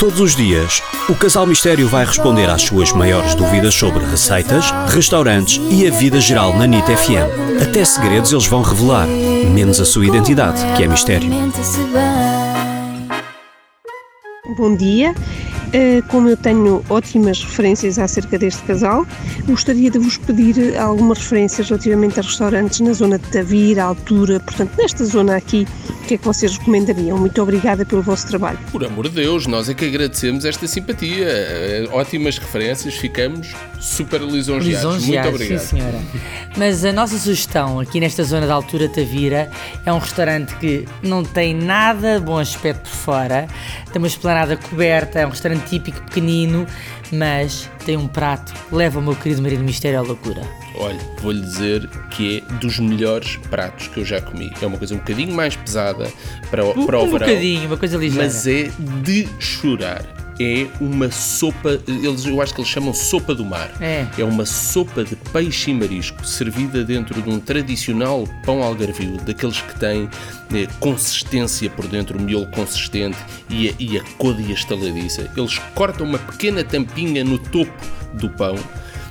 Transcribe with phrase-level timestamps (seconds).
[0.00, 0.80] Todos os dias,
[1.10, 6.18] o Casal Mistério vai responder às suas maiores dúvidas sobre receitas, restaurantes e a vida
[6.18, 7.60] geral na NIT FM.
[7.62, 11.28] Até segredos eles vão revelar, menos a sua identidade, que é mistério.
[14.56, 15.14] Bom dia.
[15.70, 19.06] Uh, como eu tenho ótimas referências acerca deste casal,
[19.46, 24.72] gostaria de vos pedir algumas referências relativamente a restaurantes na zona de Tavira, altura, portanto,
[24.78, 25.68] nesta zona aqui
[26.10, 27.16] que é que vocês recomendariam?
[27.16, 28.58] Muito obrigada pelo vosso trabalho.
[28.72, 31.26] Por amor de Deus, nós é que agradecemos esta simpatia.
[31.28, 34.96] Eh, ótimas referências, ficamos super lisonjeados.
[34.96, 35.58] lisonjeados Muito obrigado.
[35.60, 35.98] Sim, senhora.
[36.56, 39.50] Mas a nossa sugestão aqui nesta zona da altura Tavira
[39.84, 43.48] é um restaurante que não tem nada bom aspecto por fora,
[43.92, 46.66] tem uma esplanada coberta, é um restaurante típico pequenino,
[47.10, 50.42] mas tem um prato leva o meu querido marido mistério à loucura.
[50.76, 54.52] Olha, vou-lhe dizer que é dos melhores pratos que eu já comi.
[54.60, 56.10] É uma coisa um bocadinho mais pesada
[56.50, 57.26] para o, para o um verão.
[57.26, 58.24] Um bocadinho, uma coisa ligeira.
[58.24, 58.70] Mas é
[59.02, 63.70] de chorar é uma sopa, eles, eu acho que eles chamam sopa do mar.
[63.80, 64.06] É.
[64.18, 69.60] é uma sopa de peixe e marisco servida dentro de um tradicional pão algarvio, daqueles
[69.60, 70.08] que têm
[70.54, 73.18] eh, consistência por dentro, o miolo consistente
[73.50, 75.30] e a, e a côdea estaladiça.
[75.36, 77.72] Eles cortam uma pequena tampinha no topo
[78.14, 78.56] do pão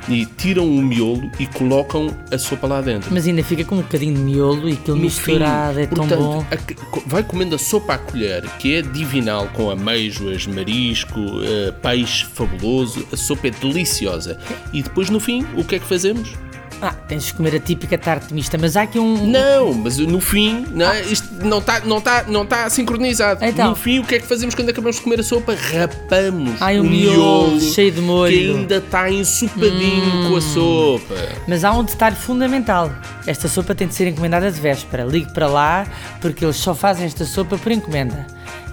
[0.10, 3.14] e tiram o miolo e colocam a sopa lá dentro.
[3.14, 6.10] Mas ainda fica com um bocadinho de miolo e aquilo no misturado fim, é portanto,
[6.10, 6.46] tão bom.
[6.52, 12.26] A, vai comendo a sopa à colher, que é divinal, com ameijoas, marisco, uh, peixe
[12.26, 13.08] fabuloso.
[13.12, 14.40] A sopa é deliciosa.
[14.74, 16.34] E depois, no fim, o que é que fazemos?
[16.82, 19.28] Ah, tens de comer a típica tarte mista, mas há aqui um.
[19.28, 21.02] Não, mas no fim, não, é?
[21.02, 23.44] isto não está não tá, não tá sincronizado.
[23.44, 23.70] Então.
[23.70, 25.56] No fim, o que é que fazemos quando acabamos de comer a sopa?
[25.56, 28.32] Rapamos Ai, o miolo, miolo cheio de molho.
[28.32, 30.30] Que ainda está ensopadinho hum.
[30.30, 31.16] com a sopa.
[31.48, 32.92] Mas há um detalhe fundamental:
[33.28, 35.04] esta sopa tem de ser encomendada de véspera.
[35.04, 35.88] Ligue para lá,
[36.22, 38.26] porque eles só fazem esta sopa por encomenda.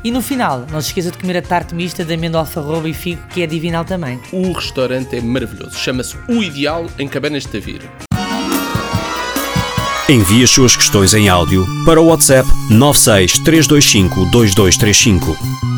[0.05, 2.95] E no final, não se esqueça de comer a tarte mista de amêndoa, alfarroba e
[2.95, 4.21] figo, que é divinal também.
[4.33, 5.77] O restaurante é maravilhoso.
[5.77, 7.85] Chama-se O Ideal em Cabanas de Tavira.
[10.09, 15.76] Envie as suas questões em áudio para o WhatsApp 96 325 2235.